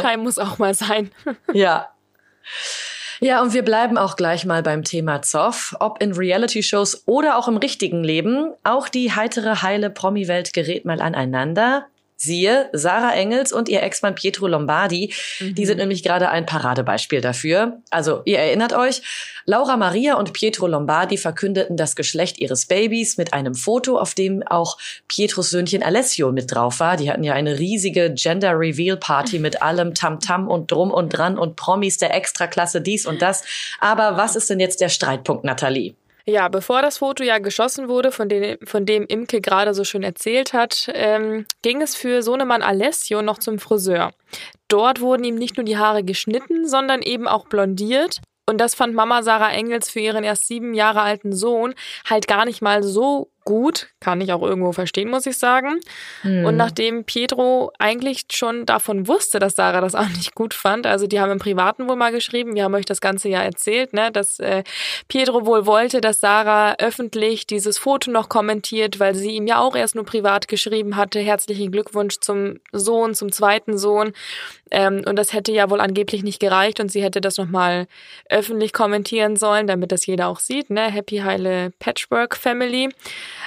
Time 0.00 0.18
muss 0.18 0.38
auch 0.38 0.58
mal 0.58 0.72
sein. 0.72 1.10
ja. 1.52 1.90
Ja, 3.20 3.42
und 3.42 3.54
wir 3.54 3.64
bleiben 3.64 3.96
auch 3.96 4.16
gleich 4.16 4.44
mal 4.44 4.62
beim 4.62 4.84
Thema 4.84 5.22
Zoff. 5.22 5.74
Ob 5.80 6.02
in 6.02 6.12
Reality-Shows 6.12 7.04
oder 7.06 7.38
auch 7.38 7.48
im 7.48 7.56
richtigen 7.56 8.04
Leben. 8.04 8.52
Auch 8.64 8.88
die 8.88 9.12
heitere, 9.12 9.62
heile 9.62 9.90
Promi-Welt 9.90 10.52
gerät 10.52 10.84
mal 10.84 11.00
aneinander. 11.00 11.86
Siehe 12.18 12.70
Sarah 12.72 13.14
Engels 13.14 13.52
und 13.52 13.68
ihr 13.68 13.82
Ex-Mann 13.82 14.14
Pietro 14.14 14.46
Lombardi. 14.46 15.12
Mhm. 15.38 15.54
Die 15.54 15.66
sind 15.66 15.76
nämlich 15.76 16.02
gerade 16.02 16.30
ein 16.30 16.46
Paradebeispiel 16.46 17.20
dafür. 17.20 17.78
Also, 17.90 18.22
ihr 18.24 18.38
erinnert 18.38 18.72
euch, 18.72 19.02
Laura 19.44 19.76
Maria 19.76 20.14
und 20.14 20.32
Pietro 20.32 20.66
Lombardi 20.66 21.18
verkündeten 21.18 21.76
das 21.76 21.94
Geschlecht 21.94 22.38
ihres 22.38 22.66
Babys 22.66 23.18
mit 23.18 23.34
einem 23.34 23.54
Foto, 23.54 23.98
auf 23.98 24.14
dem 24.14 24.42
auch 24.42 24.78
Pietros 25.08 25.50
Söhnchen 25.50 25.82
Alessio 25.82 26.32
mit 26.32 26.52
drauf 26.52 26.80
war. 26.80 26.96
Die 26.96 27.10
hatten 27.10 27.22
ja 27.22 27.34
eine 27.34 27.58
riesige 27.58 28.12
Gender 28.14 28.58
Reveal 28.58 28.96
Party 28.96 29.38
mit 29.38 29.60
allem 29.60 29.94
Tamtam 29.94 30.46
-Tam 30.46 30.48
und 30.48 30.72
Drum 30.72 30.90
und 30.90 31.10
Dran 31.10 31.38
und 31.38 31.56
Promis 31.56 31.98
der 31.98 32.14
Extraklasse 32.14 32.80
dies 32.80 33.04
und 33.04 33.20
das. 33.20 33.44
Aber 33.78 34.16
was 34.16 34.36
ist 34.36 34.48
denn 34.48 34.58
jetzt 34.58 34.80
der 34.80 34.88
Streitpunkt, 34.88 35.44
Nathalie? 35.44 35.94
Ja, 36.28 36.48
bevor 36.48 36.82
das 36.82 36.98
Foto 36.98 37.22
ja 37.22 37.38
geschossen 37.38 37.88
wurde, 37.88 38.10
von 38.10 38.28
dem, 38.28 38.58
von 38.64 38.84
dem 38.84 39.06
Imke 39.06 39.40
gerade 39.40 39.74
so 39.74 39.84
schön 39.84 40.02
erzählt 40.02 40.52
hat, 40.52 40.90
ähm, 40.92 41.46
ging 41.62 41.80
es 41.80 41.94
für 41.94 42.20
Sohnemann 42.20 42.62
Alessio 42.62 43.22
noch 43.22 43.38
zum 43.38 43.60
Friseur. 43.60 44.12
Dort 44.66 45.00
wurden 45.00 45.22
ihm 45.22 45.36
nicht 45.36 45.56
nur 45.56 45.62
die 45.64 45.78
Haare 45.78 46.02
geschnitten, 46.02 46.66
sondern 46.66 47.00
eben 47.02 47.28
auch 47.28 47.46
blondiert. 47.46 48.20
Und 48.48 48.58
das 48.58 48.74
fand 48.74 48.94
Mama 48.94 49.22
Sarah 49.22 49.52
Engels 49.52 49.88
für 49.88 50.00
ihren 50.00 50.24
erst 50.24 50.48
sieben 50.48 50.74
Jahre 50.74 51.02
alten 51.02 51.32
Sohn 51.32 51.74
halt 52.08 52.26
gar 52.26 52.44
nicht 52.44 52.60
mal 52.60 52.82
so 52.82 53.30
gut, 53.46 53.86
kann 54.00 54.20
ich 54.20 54.32
auch 54.32 54.42
irgendwo 54.42 54.72
verstehen, 54.72 55.08
muss 55.08 55.24
ich 55.24 55.38
sagen. 55.38 55.80
Hm. 56.22 56.44
Und 56.44 56.56
nachdem 56.56 57.04
Pietro 57.04 57.72
eigentlich 57.78 58.26
schon 58.32 58.66
davon 58.66 59.08
wusste, 59.08 59.38
dass 59.38 59.54
Sarah 59.54 59.80
das 59.80 59.94
auch 59.94 60.08
nicht 60.08 60.34
gut 60.34 60.52
fand, 60.52 60.86
also 60.86 61.06
die 61.06 61.20
haben 61.20 61.30
im 61.30 61.38
Privaten 61.38 61.88
wohl 61.88 61.96
mal 61.96 62.12
geschrieben, 62.12 62.54
wir 62.54 62.64
haben 62.64 62.74
euch 62.74 62.84
das 62.84 63.00
Ganze 63.00 63.28
ja 63.30 63.40
erzählt, 63.40 63.94
ne, 63.94 64.10
dass 64.12 64.40
äh, 64.40 64.64
Pietro 65.08 65.46
wohl 65.46 65.64
wollte, 65.64 66.02
dass 66.02 66.20
Sarah 66.20 66.74
öffentlich 66.78 67.46
dieses 67.46 67.78
Foto 67.78 68.10
noch 68.10 68.28
kommentiert, 68.28 69.00
weil 69.00 69.14
sie 69.14 69.30
ihm 69.30 69.46
ja 69.46 69.60
auch 69.60 69.76
erst 69.76 69.94
nur 69.94 70.04
privat 70.04 70.48
geschrieben 70.48 70.96
hatte, 70.96 71.20
herzlichen 71.20 71.70
Glückwunsch 71.70 72.18
zum 72.20 72.58
Sohn, 72.72 73.14
zum 73.14 73.30
zweiten 73.30 73.78
Sohn. 73.78 74.12
Ähm, 74.72 75.04
und 75.06 75.16
das 75.16 75.32
hätte 75.32 75.52
ja 75.52 75.70
wohl 75.70 75.80
angeblich 75.80 76.24
nicht 76.24 76.40
gereicht 76.40 76.80
und 76.80 76.90
sie 76.90 77.02
hätte 77.02 77.20
das 77.20 77.38
nochmal 77.38 77.86
öffentlich 78.28 78.72
kommentieren 78.72 79.36
sollen, 79.36 79.68
damit 79.68 79.92
das 79.92 80.04
jeder 80.06 80.26
auch 80.26 80.40
sieht, 80.40 80.70
ne? 80.70 80.90
Happy 80.90 81.18
Heile 81.18 81.70
Patchwork 81.78 82.36
Family. 82.36 82.88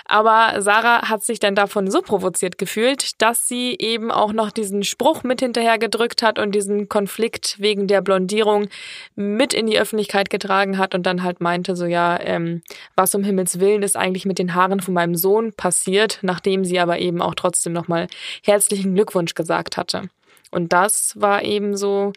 Aber 0.06 0.62
Sarah 0.62 1.10
hat 1.10 1.24
sich 1.24 1.40
dann 1.40 1.56
davon 1.56 1.90
so 1.90 2.02
provoziert 2.02 2.58
gefühlt, 2.58 3.22
dass 3.22 3.48
sie 3.48 3.76
eben 3.80 4.12
auch 4.12 4.34
noch 4.34 4.52
diesen 4.52 4.84
Spruch 4.84 5.24
mit 5.24 5.42
hinterher 5.42 5.78
gedrückt 5.78 6.22
hat 6.22 6.40
und 6.40 6.54
diesen 6.54 6.90
Konflikt 6.90 7.56
wegen 7.60 7.88
der 7.88 8.02
Blondierung 8.02 8.68
mit 9.16 9.54
in 9.54 9.68
die 9.68 9.80
Öffentlichkeit 9.80 10.30
getragen 10.30 10.78
hat 10.78 10.96
und 10.96 11.06
dann 11.06 11.24
halt 11.24 11.42
meinte 11.42 11.76
so, 11.76 11.86
ja, 11.86 12.20
ähm, 12.22 12.62
was 12.96 13.16
um 13.16 13.24
Himmels 13.24 13.60
Willen 13.60 13.84
ist 13.84 13.98
eigentlich 13.98 14.26
mit 14.26 14.40
den 14.40 14.56
Haaren 14.56 14.80
von 14.80 14.94
meinem 14.94 15.16
Sohn 15.16 15.54
passiert, 15.54 16.20
nachdem 16.22 16.66
sie 16.66 16.80
aber 16.80 17.00
eben 17.00 17.22
auch 17.22 17.36
trotzdem 17.36 17.74
nochmal 17.74 18.08
herzlichen 18.44 18.96
Glückwunsch 18.96 19.34
gesagt 19.34 19.78
hatte. 19.78 20.10
Und 20.52 20.74
das 20.74 21.14
war 21.16 21.44
eben 21.44 21.78
so 21.78 22.14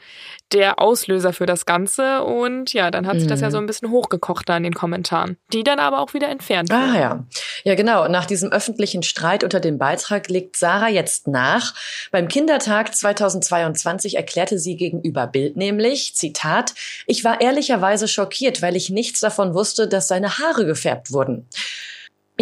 der 0.52 0.78
Auslöser 0.78 1.32
für 1.32 1.46
das 1.46 1.66
Ganze. 1.66 2.22
Und 2.24 2.72
ja, 2.72 2.90
dann 2.90 3.06
hat 3.06 3.18
sich 3.18 3.28
das 3.28 3.40
ja 3.40 3.50
so 3.50 3.58
mhm. 3.58 3.64
ein 3.64 3.66
bisschen 3.66 3.90
hochgekocht 3.90 4.48
da 4.48 4.56
in 4.56 4.62
den 4.62 4.74
Kommentaren, 4.74 5.36
die 5.52 5.64
dann 5.64 5.78
aber 5.78 6.00
auch 6.00 6.14
wieder 6.14 6.28
entfernt 6.28 6.70
wurden. 6.70 6.82
Ah 6.82 6.98
ja. 6.98 7.24
Ja, 7.64 7.74
genau. 7.74 8.08
Nach 8.08 8.26
diesem 8.26 8.50
öffentlichen 8.50 9.02
Streit 9.02 9.44
unter 9.44 9.60
dem 9.60 9.78
Beitrag 9.78 10.28
legt 10.28 10.56
Sarah 10.56 10.88
jetzt 10.88 11.28
nach. 11.28 11.74
Beim 12.10 12.28
Kindertag 12.28 12.94
2022 12.94 14.16
erklärte 14.16 14.58
sie 14.58 14.76
gegenüber 14.76 15.26
Bild 15.26 15.56
nämlich, 15.56 16.14
Zitat, 16.14 16.74
ich 17.06 17.24
war 17.24 17.40
ehrlicherweise 17.40 18.08
schockiert, 18.08 18.62
weil 18.62 18.76
ich 18.76 18.90
nichts 18.90 19.20
davon 19.20 19.54
wusste, 19.54 19.88
dass 19.88 20.08
seine 20.08 20.38
Haare 20.38 20.66
gefärbt 20.66 21.12
wurden. 21.12 21.46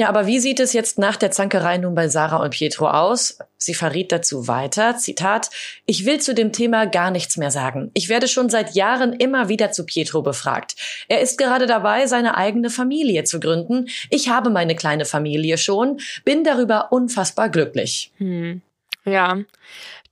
Ja, 0.01 0.09
aber 0.09 0.27
wie 0.27 0.41
sieht 0.41 0.61
es 0.61 0.73
jetzt 0.73 0.99
nach 0.99 1.19
der 1.19 1.31
Zankerei 1.31 1.77
nun 1.77 1.95
bei 1.95 2.09
Sarah 2.09 2.39
und 2.39 2.55
Pietro 2.55 2.89
aus? 2.89 3.39
Sie 3.59 3.75
verriet 3.75 4.13
dazu 4.13 4.49
weiter, 4.49 4.97
Zitat, 4.97 5.51
ich 5.85 6.07
will 6.07 6.19
zu 6.23 6.35
dem 6.35 6.53
Thema 6.53 6.87
gar 6.87 7.11
nichts 7.11 7.37
mehr 7.37 7.51
sagen. 7.51 7.91
Ich 7.93 8.09
werde 8.09 8.27
schon 8.27 8.49
seit 8.49 8.75
Jahren 8.75 9.13
immer 9.13 9.51
wieder 9.51 9.73
zu 9.73 9.85
Pietro 9.85 10.23
befragt. 10.23 10.75
Er 11.09 11.21
ist 11.21 11.37
gerade 11.37 11.67
dabei, 11.67 12.07
seine 12.07 12.39
eigene 12.39 12.71
Familie 12.71 13.25
zu 13.25 13.41
gründen. 13.41 13.91
Ich 14.09 14.31
habe 14.31 14.49
meine 14.49 14.75
kleine 14.75 15.05
Familie 15.05 15.59
schon, 15.59 16.01
bin 16.25 16.45
darüber 16.45 16.93
unfassbar 16.93 17.51
glücklich. 17.51 18.11
Hm. 18.17 18.63
Ja, 19.05 19.37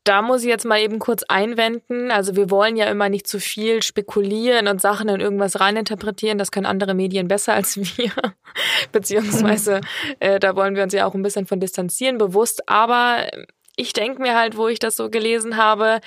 da 0.05 0.23
muss 0.23 0.43
ich 0.43 0.49
jetzt 0.49 0.64
mal 0.64 0.81
eben 0.81 0.99
kurz 0.99 1.23
einwenden. 1.25 2.11
Also 2.11 2.35
wir 2.35 2.50
wollen 2.50 2.76
ja 2.76 2.87
immer 2.87 3.09
nicht 3.09 3.26
zu 3.26 3.38
viel 3.38 3.83
spekulieren 3.83 4.67
und 4.67 4.81
Sachen 4.81 5.09
in 5.09 5.21
irgendwas 5.21 5.61
reininterpretieren. 5.61 6.38
Das 6.38 6.50
können 6.50 6.67
andere 6.67 6.95
Medien 6.95 7.28
besser 7.28 7.55
als 7.55 7.76
wir. 7.76 8.12
Beziehungsweise 8.93 9.81
äh, 10.21 10.40
da 10.40 10.57
wollen 10.57 10.76
wir 10.76 10.83
uns 10.83 10.95
ja 10.95 11.07
auch 11.07 11.14
ein 11.14 11.23
bisschen 11.23 11.47
von 11.47 11.61
distanzieren, 11.61 12.17
bewusst. 12.17 12.69
Aber 12.69 13.26
ich 13.78 13.93
denke 13.93 14.21
mir 14.21 14.37
halt, 14.37 14.57
wo 14.57 14.67
ich 14.67 14.81
das 14.81 14.97
so 14.97 15.09
gelesen 15.09 15.57
habe, 15.57 16.00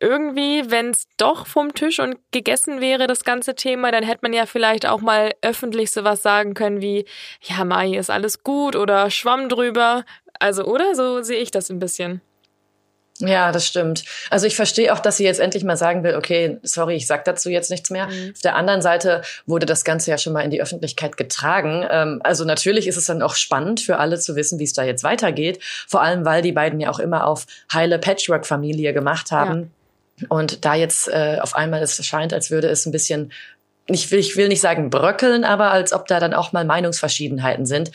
irgendwie, 0.00 0.64
wenn 0.70 0.90
es 0.90 1.06
doch 1.18 1.46
vom 1.46 1.72
Tisch 1.72 2.00
und 2.00 2.16
gegessen 2.32 2.80
wäre, 2.80 3.06
das 3.06 3.22
ganze 3.22 3.54
Thema, 3.54 3.92
dann 3.92 4.02
hätte 4.02 4.20
man 4.22 4.32
ja 4.32 4.44
vielleicht 4.44 4.86
auch 4.86 5.00
mal 5.00 5.30
öffentlich 5.40 5.92
sowas 5.92 6.22
sagen 6.22 6.54
können 6.54 6.80
wie, 6.80 7.04
ja, 7.42 7.64
Mai, 7.64 7.94
ist 7.94 8.10
alles 8.10 8.42
gut 8.42 8.74
oder 8.74 9.08
Schwamm 9.08 9.48
drüber. 9.48 10.04
Also, 10.40 10.64
oder? 10.64 10.96
So 10.96 11.22
sehe 11.22 11.38
ich 11.38 11.52
das 11.52 11.70
ein 11.70 11.78
bisschen. 11.78 12.22
Ja, 13.18 13.52
das 13.52 13.66
stimmt. 13.66 14.04
Also 14.30 14.46
ich 14.46 14.56
verstehe 14.56 14.92
auch, 14.92 14.98
dass 14.98 15.18
sie 15.18 15.24
jetzt 15.24 15.38
endlich 15.38 15.64
mal 15.64 15.76
sagen 15.76 16.02
will, 16.02 16.16
okay, 16.16 16.58
sorry, 16.62 16.96
ich 16.96 17.06
sag 17.06 17.24
dazu 17.24 17.50
jetzt 17.50 17.70
nichts 17.70 17.90
mehr. 17.90 18.06
Mhm. 18.08 18.32
Auf 18.34 18.40
der 18.40 18.56
anderen 18.56 18.82
Seite 18.82 19.22
wurde 19.46 19.66
das 19.66 19.84
Ganze 19.84 20.10
ja 20.10 20.18
schon 20.18 20.32
mal 20.32 20.40
in 20.40 20.50
die 20.50 20.62
Öffentlichkeit 20.62 21.16
getragen. 21.16 21.86
Ähm, 21.88 22.20
also 22.24 22.44
natürlich 22.44 22.88
ist 22.88 22.96
es 22.96 23.06
dann 23.06 23.22
auch 23.22 23.34
spannend 23.34 23.80
für 23.80 23.98
alle 23.98 24.18
zu 24.18 24.34
wissen, 24.34 24.58
wie 24.58 24.64
es 24.64 24.72
da 24.72 24.82
jetzt 24.82 25.04
weitergeht. 25.04 25.62
Vor 25.86 26.02
allem, 26.02 26.24
weil 26.24 26.42
die 26.42 26.52
beiden 26.52 26.80
ja 26.80 26.90
auch 26.90 26.98
immer 26.98 27.26
auf 27.26 27.46
heile 27.72 27.98
Patchwork-Familie 27.98 28.92
gemacht 28.92 29.30
haben. 29.30 29.70
Ja. 30.18 30.26
Und 30.28 30.64
da 30.64 30.74
jetzt 30.74 31.08
äh, 31.08 31.38
auf 31.40 31.54
einmal 31.54 31.82
es 31.82 32.04
scheint, 32.04 32.32
als 32.32 32.50
würde 32.50 32.68
es 32.68 32.86
ein 32.86 32.92
bisschen 32.92 33.32
ich 33.86 34.10
will, 34.10 34.18
ich 34.18 34.36
will 34.36 34.48
nicht 34.48 34.60
sagen 34.60 34.90
bröckeln, 34.90 35.44
aber 35.44 35.70
als 35.70 35.92
ob 35.92 36.06
da 36.06 36.20
dann 36.20 36.34
auch 36.34 36.52
mal 36.52 36.64
Meinungsverschiedenheiten 36.64 37.66
sind. 37.66 37.90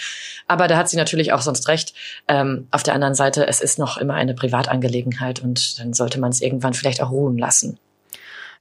Aber 0.47 0.67
da 0.67 0.77
hat 0.77 0.89
sie 0.89 0.97
natürlich 0.97 1.33
auch 1.33 1.41
sonst 1.41 1.67
recht. 1.67 1.93
Ähm, 2.27 2.67
auf 2.71 2.83
der 2.83 2.93
anderen 2.93 3.15
Seite, 3.15 3.47
es 3.47 3.61
ist 3.61 3.79
noch 3.79 3.97
immer 3.97 4.13
eine 4.13 4.33
Privatangelegenheit 4.33 5.41
und 5.41 5.79
dann 5.79 5.93
sollte 5.93 6.19
man 6.19 6.31
es 6.31 6.41
irgendwann 6.41 6.73
vielleicht 6.73 7.01
auch 7.01 7.11
ruhen 7.11 7.37
lassen. 7.37 7.79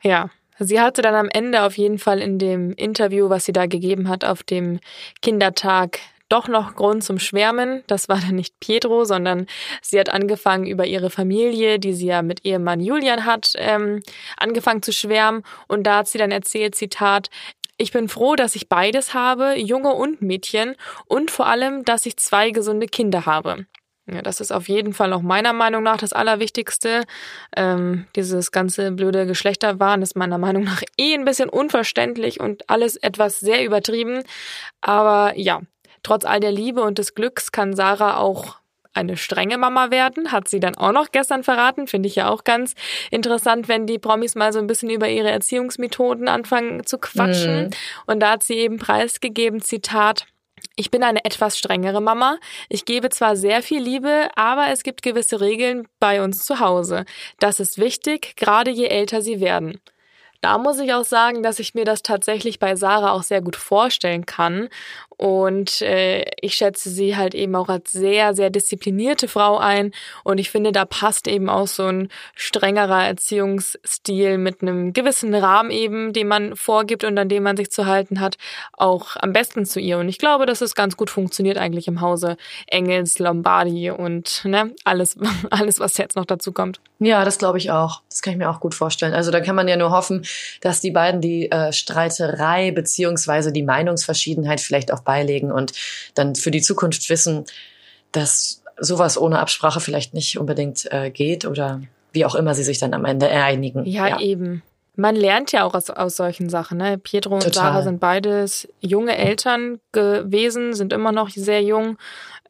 Ja, 0.02 0.30
Sie 0.58 0.80
hatte 0.80 1.02
dann 1.02 1.14
am 1.14 1.28
Ende 1.28 1.62
auf 1.62 1.76
jeden 1.76 1.98
Fall 1.98 2.20
in 2.20 2.38
dem 2.38 2.72
Interview, 2.72 3.28
was 3.28 3.44
sie 3.44 3.52
da 3.52 3.66
gegeben 3.66 4.08
hat, 4.08 4.24
auf 4.24 4.42
dem 4.42 4.80
Kindertag 5.20 5.98
doch 6.28 6.48
noch 6.48 6.74
Grund 6.74 7.04
zum 7.04 7.18
Schwärmen. 7.18 7.82
Das 7.86 8.08
war 8.08 8.18
dann 8.20 8.36
nicht 8.36 8.58
Pietro, 8.60 9.04
sondern 9.04 9.46
sie 9.82 9.98
hat 9.98 10.08
angefangen 10.08 10.66
über 10.66 10.86
ihre 10.86 11.10
Familie, 11.10 11.78
die 11.78 11.92
sie 11.92 12.06
ja 12.06 12.22
mit 12.22 12.44
Ehemann 12.44 12.80
Julian 12.80 13.24
hat, 13.24 13.52
ähm, 13.56 14.02
angefangen 14.36 14.82
zu 14.82 14.92
schwärmen. 14.92 15.42
Und 15.68 15.84
da 15.84 15.98
hat 15.98 16.08
sie 16.08 16.18
dann 16.18 16.30
erzählt, 16.30 16.74
Zitat, 16.74 17.28
ich 17.78 17.92
bin 17.92 18.08
froh, 18.08 18.36
dass 18.36 18.56
ich 18.56 18.68
beides 18.68 19.12
habe, 19.14 19.54
Junge 19.56 19.92
und 19.92 20.22
Mädchen, 20.22 20.76
und 21.06 21.30
vor 21.30 21.46
allem, 21.46 21.84
dass 21.84 22.06
ich 22.06 22.16
zwei 22.16 22.50
gesunde 22.50 22.86
Kinder 22.86 23.26
habe. 23.26 23.66
Ja, 24.08 24.22
das 24.22 24.40
ist 24.40 24.52
auf 24.52 24.68
jeden 24.68 24.92
Fall 24.94 25.12
auch 25.12 25.20
meiner 25.20 25.52
Meinung 25.52 25.82
nach 25.82 25.96
das 25.96 26.12
Allerwichtigste. 26.12 27.04
Ähm, 27.56 28.06
dieses 28.14 28.52
ganze 28.52 28.92
blöde 28.92 29.26
Geschlechterwahn 29.26 30.00
ist 30.00 30.14
meiner 30.14 30.38
Meinung 30.38 30.62
nach 30.62 30.82
eh 30.96 31.14
ein 31.14 31.24
bisschen 31.24 31.48
unverständlich 31.48 32.38
und 32.38 32.70
alles 32.70 32.96
etwas 32.96 33.40
sehr 33.40 33.64
übertrieben. 33.64 34.22
Aber 34.80 35.32
ja, 35.36 35.60
Trotz 36.02 36.24
all 36.24 36.40
der 36.40 36.52
Liebe 36.52 36.82
und 36.82 36.98
des 36.98 37.14
Glücks 37.14 37.52
kann 37.52 37.74
Sarah 37.74 38.18
auch 38.18 38.56
eine 38.96 39.16
strenge 39.16 39.58
Mama 39.58 39.90
werden, 39.90 40.32
hat 40.32 40.48
sie 40.48 40.60
dann 40.60 40.74
auch 40.74 40.92
noch 40.92 41.12
gestern 41.12 41.44
verraten. 41.44 41.86
Finde 41.86 42.08
ich 42.08 42.16
ja 42.16 42.30
auch 42.30 42.44
ganz 42.44 42.74
interessant, 43.10 43.68
wenn 43.68 43.86
die 43.86 43.98
Promis 43.98 44.34
mal 44.34 44.52
so 44.52 44.58
ein 44.58 44.66
bisschen 44.66 44.90
über 44.90 45.08
ihre 45.08 45.30
Erziehungsmethoden 45.30 46.28
anfangen 46.28 46.86
zu 46.86 46.98
quatschen. 46.98 47.64
Mhm. 47.64 47.70
Und 48.06 48.20
da 48.20 48.32
hat 48.32 48.42
sie 48.42 48.54
eben 48.54 48.78
preisgegeben, 48.78 49.60
Zitat, 49.60 50.26
ich 50.74 50.90
bin 50.90 51.02
eine 51.02 51.24
etwas 51.24 51.58
strengere 51.58 52.00
Mama. 52.00 52.38
Ich 52.68 52.84
gebe 52.84 53.10
zwar 53.10 53.36
sehr 53.36 53.62
viel 53.62 53.82
Liebe, 53.82 54.30
aber 54.34 54.68
es 54.70 54.82
gibt 54.82 55.02
gewisse 55.02 55.40
Regeln 55.40 55.86
bei 56.00 56.22
uns 56.22 56.44
zu 56.44 56.60
Hause. 56.60 57.04
Das 57.38 57.60
ist 57.60 57.78
wichtig, 57.78 58.36
gerade 58.36 58.70
je 58.70 58.86
älter 58.86 59.20
sie 59.20 59.40
werden. 59.40 59.80
Da 60.42 60.58
muss 60.58 60.78
ich 60.78 60.92
auch 60.92 61.04
sagen, 61.04 61.42
dass 61.42 61.58
ich 61.58 61.74
mir 61.74 61.84
das 61.84 62.02
tatsächlich 62.02 62.58
bei 62.58 62.76
Sarah 62.76 63.12
auch 63.12 63.22
sehr 63.22 63.40
gut 63.40 63.56
vorstellen 63.56 64.26
kann 64.26 64.68
und 65.16 65.80
äh, 65.80 66.24
ich 66.40 66.54
schätze 66.54 66.90
sie 66.90 67.16
halt 67.16 67.34
eben 67.34 67.54
auch 67.54 67.68
als 67.68 67.92
sehr, 67.92 68.34
sehr 68.34 68.50
disziplinierte 68.50 69.28
Frau 69.28 69.58
ein. 69.58 69.92
Und 70.24 70.38
ich 70.38 70.50
finde, 70.50 70.72
da 70.72 70.84
passt 70.84 71.26
eben 71.26 71.48
auch 71.48 71.66
so 71.66 71.86
ein 71.86 72.08
strengerer 72.34 73.06
Erziehungsstil 73.06 74.36
mit 74.36 74.60
einem 74.60 74.92
gewissen 74.92 75.34
Rahmen 75.34 75.70
eben, 75.70 76.12
den 76.12 76.28
man 76.28 76.54
vorgibt 76.54 77.02
und 77.04 77.16
an 77.18 77.30
dem 77.30 77.44
man 77.44 77.56
sich 77.56 77.70
zu 77.70 77.86
halten 77.86 78.20
hat, 78.20 78.36
auch 78.72 79.16
am 79.16 79.32
besten 79.32 79.64
zu 79.64 79.80
ihr. 79.80 79.98
Und 79.98 80.08
ich 80.08 80.18
glaube, 80.18 80.44
dass 80.44 80.60
es 80.60 80.74
ganz 80.74 80.96
gut 80.96 81.08
funktioniert 81.08 81.56
eigentlich 81.56 81.88
im 81.88 82.02
Hause 82.02 82.36
Engels, 82.66 83.18
Lombardi 83.18 83.90
und 83.90 84.44
ne, 84.44 84.74
alles, 84.84 85.16
alles, 85.50 85.80
was 85.80 85.96
jetzt 85.96 86.16
noch 86.16 86.26
dazu 86.26 86.52
kommt. 86.52 86.80
Ja, 86.98 87.24
das 87.24 87.38
glaube 87.38 87.58
ich 87.58 87.70
auch. 87.70 88.02
Das 88.08 88.22
kann 88.22 88.32
ich 88.32 88.38
mir 88.38 88.50
auch 88.50 88.60
gut 88.60 88.74
vorstellen. 88.74 89.12
Also 89.12 89.30
da 89.30 89.40
kann 89.40 89.54
man 89.54 89.68
ja 89.68 89.76
nur 89.76 89.90
hoffen, 89.90 90.24
dass 90.60 90.80
die 90.80 90.90
beiden 90.90 91.20
die 91.20 91.50
äh, 91.50 91.72
Streiterei 91.72 92.70
beziehungsweise 92.70 93.52
die 93.52 93.62
Meinungsverschiedenheit 93.62 94.60
vielleicht 94.60 94.92
auch 94.92 95.05
beilegen 95.06 95.50
und 95.50 95.72
dann 96.14 96.34
für 96.34 96.50
die 96.50 96.60
Zukunft 96.60 97.08
wissen, 97.08 97.46
dass 98.12 98.62
sowas 98.78 99.16
ohne 99.16 99.38
Absprache 99.38 99.80
vielleicht 99.80 100.12
nicht 100.12 100.38
unbedingt 100.38 100.92
äh, 100.92 101.10
geht 101.10 101.46
oder 101.46 101.80
wie 102.12 102.26
auch 102.26 102.34
immer 102.34 102.54
sie 102.54 102.64
sich 102.64 102.78
dann 102.78 102.92
am 102.92 103.04
Ende 103.04 103.28
einigen. 103.28 103.86
Ja, 103.86 104.08
ja. 104.08 104.20
eben. 104.20 104.62
Man 104.98 105.14
lernt 105.14 105.52
ja 105.52 105.64
auch 105.64 105.74
aus, 105.74 105.90
aus 105.90 106.16
solchen 106.16 106.48
Sachen. 106.48 106.78
Ne? 106.78 106.96
Pietro 106.96 107.34
und 107.34 107.42
Total. 107.42 107.64
Sarah 107.64 107.82
sind 107.82 108.00
beides 108.00 108.66
junge 108.80 109.16
Eltern 109.16 109.78
gewesen, 109.92 110.72
sind 110.72 110.92
immer 110.92 111.12
noch 111.12 111.28
sehr 111.28 111.62
jung 111.62 111.98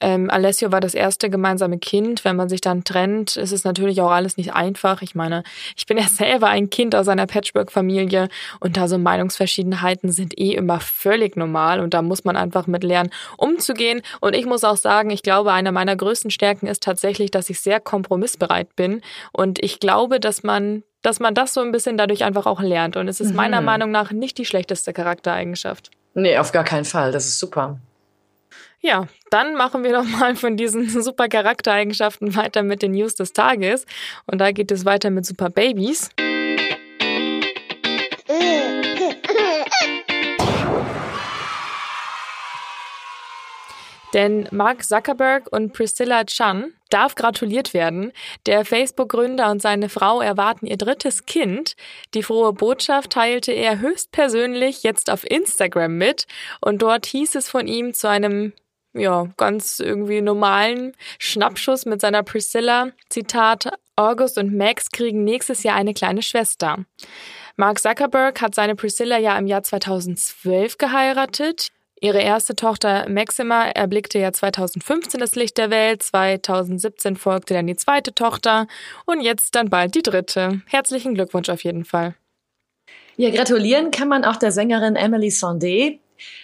ähm, 0.00 0.30
Alessio 0.30 0.72
war 0.72 0.80
das 0.80 0.94
erste 0.94 1.30
gemeinsame 1.30 1.78
Kind. 1.78 2.24
Wenn 2.24 2.36
man 2.36 2.48
sich 2.48 2.60
dann 2.60 2.84
trennt, 2.84 3.36
ist 3.36 3.52
es 3.52 3.64
natürlich 3.64 4.00
auch 4.00 4.10
alles 4.10 4.36
nicht 4.36 4.54
einfach. 4.54 5.02
Ich 5.02 5.14
meine, 5.14 5.42
ich 5.76 5.86
bin 5.86 5.98
ja 5.98 6.04
selber 6.08 6.48
ein 6.48 6.70
Kind 6.70 6.94
aus 6.94 7.08
einer 7.08 7.26
Patchwork-Familie 7.26 8.28
und 8.60 8.76
da 8.76 8.88
so 8.88 8.98
Meinungsverschiedenheiten 8.98 10.10
sind 10.10 10.38
eh 10.38 10.52
immer 10.52 10.80
völlig 10.80 11.36
normal 11.36 11.80
und 11.80 11.94
da 11.94 12.02
muss 12.02 12.24
man 12.24 12.36
einfach 12.36 12.66
mit 12.66 12.84
lernen, 12.84 13.10
umzugehen. 13.36 14.02
Und 14.20 14.34
ich 14.34 14.46
muss 14.46 14.64
auch 14.64 14.76
sagen, 14.76 15.10
ich 15.10 15.22
glaube, 15.22 15.52
eine 15.52 15.72
meiner 15.72 15.96
größten 15.96 16.30
Stärken 16.30 16.66
ist 16.66 16.82
tatsächlich, 16.82 17.30
dass 17.30 17.50
ich 17.50 17.60
sehr 17.60 17.80
kompromissbereit 17.80 18.74
bin 18.76 19.00
und 19.32 19.62
ich 19.62 19.80
glaube, 19.80 20.20
dass 20.20 20.42
man 20.42 20.82
dass 21.02 21.20
man 21.20 21.34
das 21.36 21.54
so 21.54 21.60
ein 21.60 21.70
bisschen 21.70 21.96
dadurch 21.96 22.24
einfach 22.24 22.46
auch 22.46 22.60
lernt. 22.60 22.96
Und 22.96 23.06
es 23.06 23.20
ist 23.20 23.32
meiner 23.32 23.60
mhm. 23.60 23.66
Meinung 23.66 23.90
nach 23.92 24.10
nicht 24.10 24.38
die 24.38 24.44
schlechteste 24.44 24.92
Charaktereigenschaft. 24.92 25.92
Nee, 26.14 26.36
auf 26.36 26.50
gar 26.50 26.64
keinen 26.64 26.84
Fall. 26.84 27.12
Das 27.12 27.26
ist 27.26 27.38
super. 27.38 27.78
Ja, 28.86 29.08
dann 29.30 29.56
machen 29.56 29.82
wir 29.82 29.92
doch 29.92 30.04
mal 30.04 30.36
von 30.36 30.56
diesen 30.56 30.88
super 31.02 31.26
Charaktereigenschaften 31.26 32.36
weiter 32.36 32.62
mit 32.62 32.82
den 32.82 32.92
News 32.92 33.16
des 33.16 33.32
Tages. 33.32 33.84
Und 34.26 34.38
da 34.38 34.52
geht 34.52 34.70
es 34.70 34.84
weiter 34.84 35.10
mit 35.10 35.26
Super 35.26 35.50
Babys. 35.50 36.10
Denn 44.14 44.48
Mark 44.52 44.84
Zuckerberg 44.84 45.48
und 45.50 45.72
Priscilla 45.72 46.22
Chan 46.22 46.72
darf 46.88 47.16
gratuliert 47.16 47.74
werden. 47.74 48.12
Der 48.46 48.64
Facebook-Gründer 48.64 49.50
und 49.50 49.60
seine 49.60 49.88
Frau 49.88 50.20
erwarten 50.20 50.64
ihr 50.64 50.76
drittes 50.76 51.26
Kind. 51.26 51.74
Die 52.14 52.22
frohe 52.22 52.52
Botschaft 52.52 53.10
teilte 53.10 53.50
er 53.50 53.80
höchstpersönlich 53.80 54.84
jetzt 54.84 55.10
auf 55.10 55.28
Instagram 55.28 55.98
mit 55.98 56.28
und 56.60 56.82
dort 56.82 57.06
hieß 57.06 57.34
es 57.34 57.50
von 57.50 57.66
ihm 57.66 57.92
zu 57.92 58.08
einem 58.08 58.52
ja, 58.96 59.28
ganz 59.36 59.80
irgendwie 59.80 60.20
normalen 60.20 60.92
Schnappschuss 61.18 61.86
mit 61.86 62.00
seiner 62.00 62.22
Priscilla. 62.22 62.88
Zitat, 63.08 63.68
August 63.96 64.38
und 64.38 64.54
Max 64.54 64.90
kriegen 64.90 65.24
nächstes 65.24 65.62
Jahr 65.62 65.76
eine 65.76 65.94
kleine 65.94 66.22
Schwester. 66.22 66.84
Mark 67.56 67.80
Zuckerberg 67.80 68.40
hat 68.42 68.54
seine 68.54 68.76
Priscilla 68.76 69.18
ja 69.18 69.38
im 69.38 69.46
Jahr 69.46 69.62
2012 69.62 70.78
geheiratet. 70.78 71.70
Ihre 71.98 72.20
erste 72.20 72.54
Tochter 72.54 73.08
Maxima 73.08 73.68
erblickte 73.68 74.18
ja 74.18 74.30
2015 74.30 75.18
das 75.18 75.34
Licht 75.34 75.56
der 75.56 75.70
Welt, 75.70 76.02
2017 76.02 77.16
folgte 77.16 77.54
dann 77.54 77.66
die 77.66 77.76
zweite 77.76 78.14
Tochter 78.14 78.66
und 79.06 79.22
jetzt 79.22 79.54
dann 79.54 79.70
bald 79.70 79.94
die 79.94 80.02
dritte. 80.02 80.60
Herzlichen 80.66 81.14
Glückwunsch 81.14 81.48
auf 81.48 81.64
jeden 81.64 81.86
Fall. 81.86 82.14
Ja, 83.16 83.30
gratulieren 83.30 83.90
kann 83.90 84.08
man 84.08 84.26
auch 84.26 84.36
der 84.36 84.52
Sängerin 84.52 84.94
Emily 84.94 85.28
Sondé. 85.28 86.00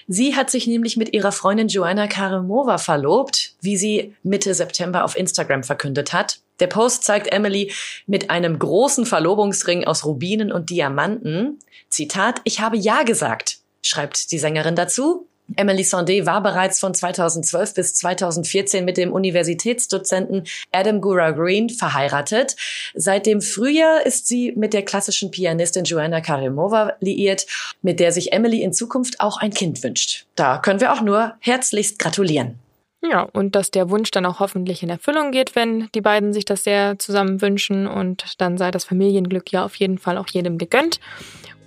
Sie 0.09 0.37
hat 0.37 0.51
sich 0.51 0.67
nämlich 0.67 0.97
mit 0.97 1.13
ihrer 1.13 1.33
Freundin 1.33 1.69
Joanna 1.69 2.07
Karimova 2.07 2.79
verlobt, 2.79 3.55
wie 3.61 3.77
sie 3.77 4.15
Mitte 4.23 4.55
September 4.55 5.05
auf 5.05 5.17
Instagram 5.17 5.63
verkündet 5.63 6.13
hat. 6.13 6.41
Der 6.61 6.67
Post 6.67 7.05
zeigt 7.05 7.33
Emily 7.33 7.73
mit 8.07 8.31
einem 8.31 8.59
großen 8.59 9.07
Verlobungsring 9.07 9.85
aus 9.85 10.05
Rubinen 10.05 10.53
und 10.53 10.71
Diamanten. 10.71 11.59
Zitat, 11.89 12.41
ich 12.45 12.61
habe 12.61 12.77
Ja 12.77 13.03
gesagt, 13.03 13.59
schreibt 13.83 14.31
die 14.31 14.39
Sängerin 14.39 14.77
dazu. 14.77 15.27
Emily 15.57 15.83
Sondé 15.83 16.25
war 16.27 16.43
bereits 16.43 16.81
von 16.81 16.95
2012 16.95 17.75
bis 17.75 17.95
2014 17.95 18.85
mit 18.85 18.97
dem 18.97 19.13
Universitätsdozenten 19.13 20.45
Adam 20.73 21.01
Gura 21.01 21.33
Green 21.33 21.69
verheiratet. 21.69 22.57
Seit 22.95 23.27
dem 23.27 23.41
Frühjahr 23.41 24.05
ist 24.07 24.27
sie 24.29 24.53
mit 24.57 24.73
der 24.73 24.85
klassischen 24.85 25.31
Pianistin 25.31 25.85
Joanna 25.85 26.21
Karimova 26.21 26.95
liiert, 27.01 27.47
mit 27.83 28.01
der 28.01 28.13
sich 28.13 28.33
Emily 28.33 28.63
in 28.63 28.73
Zukunft 28.73 29.21
auch 29.21 29.39
ein 29.39 29.53
Kind 29.53 29.83
wünscht. 29.83 30.27
Da 30.37 30.59
können 30.59 30.81
wir 30.81 30.93
auch 30.93 31.03
nur 31.03 31.35
herzlichst 31.41 31.99
gratulieren. 31.99 32.59
Ja, 33.05 33.23
und 33.23 33.57
dass 33.57 33.73
der 33.73 33.91
Wunsch 33.91 34.13
dann 34.13 34.25
auch 34.27 34.39
hoffentlich 34.39 34.85
in 34.85 34.89
Erfüllung 34.89 35.33
geht, 35.33 35.57
wenn 35.57 35.89
die 35.93 36.01
beiden 36.01 36.33
sich 36.33 36.45
das 36.45 36.63
sehr 36.63 37.01
zusammen 37.01 37.43
wünschen 37.43 37.89
und 37.89 38.41
dann 38.41 38.57
sei 38.59 38.71
das 38.71 38.85
Familienglück 38.85 39.51
ja 39.51 39.65
auf 39.65 39.75
jeden 39.75 39.99
Fall 39.99 40.17
auch 40.17 40.29
jedem 40.29 40.57
gegönnt. 40.57 41.01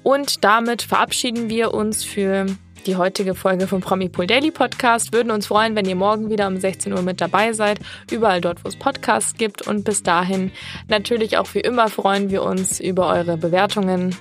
Und 0.06 0.44
damit 0.44 0.84
verabschieden 0.84 1.50
wir 1.50 1.74
uns 1.74 2.04
für 2.04 2.46
die 2.86 2.96
heutige 2.96 3.34
Folge 3.34 3.66
vom 3.66 3.82
Promi 3.82 4.08
Pool 4.08 4.28
Daily 4.28 4.52
Podcast. 4.52 5.12
Würden 5.14 5.32
uns 5.32 5.48
freuen, 5.48 5.76
wenn 5.76 5.86
ihr 5.86 5.96
morgen 5.96 6.30
wieder 6.30 6.46
um 6.46 6.58
16 6.58 6.94
Uhr 6.94 7.02
mit 7.02 7.22
dabei 7.22 7.54
seid, 7.54 7.80
überall 8.12 8.40
dort, 8.40 8.64
wo 8.64 8.70
es 8.70 8.76
Podcasts 8.76 9.34
gibt. 9.34 9.66
Und 9.66 9.84
bis 9.84 10.04
dahin 10.04 10.52
natürlich 10.90 11.40
auch 11.40 11.52
wie 11.56 11.60
immer 11.62 11.90
freuen 11.90 12.30
wir 12.30 12.44
uns 12.44 12.80
über 12.80 13.08
eure 13.08 13.36
Bewertungen, 13.36 14.16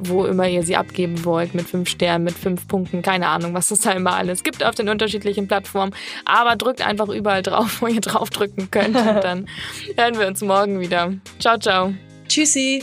wo 0.00 0.24
immer 0.24 0.48
ihr 0.48 0.62
sie 0.62 0.76
abgeben 0.76 1.22
wollt, 1.26 1.54
mit 1.54 1.68
fünf 1.68 1.90
Sternen, 1.90 2.24
mit 2.24 2.34
fünf 2.34 2.66
Punkten, 2.66 3.02
keine 3.02 3.28
Ahnung, 3.28 3.52
was 3.52 3.70
es 3.70 3.80
da 3.80 3.92
immer 3.92 4.14
alles 4.14 4.42
gibt 4.42 4.64
auf 4.64 4.76
den 4.76 4.88
unterschiedlichen 4.88 5.46
Plattformen. 5.46 5.94
Aber 6.24 6.56
drückt 6.56 6.80
einfach 6.80 7.10
überall 7.10 7.42
drauf, 7.42 7.82
wo 7.82 7.86
ihr 7.86 8.00
drauf 8.00 8.30
drücken 8.30 8.70
könnt. 8.70 8.96
Und 8.96 9.22
dann 9.22 9.46
hören 9.98 10.18
wir 10.18 10.26
uns 10.26 10.40
morgen 10.40 10.80
wieder. 10.80 11.12
Ciao, 11.38 11.58
ciao. 11.58 11.92
Tschüssi. 12.28 12.82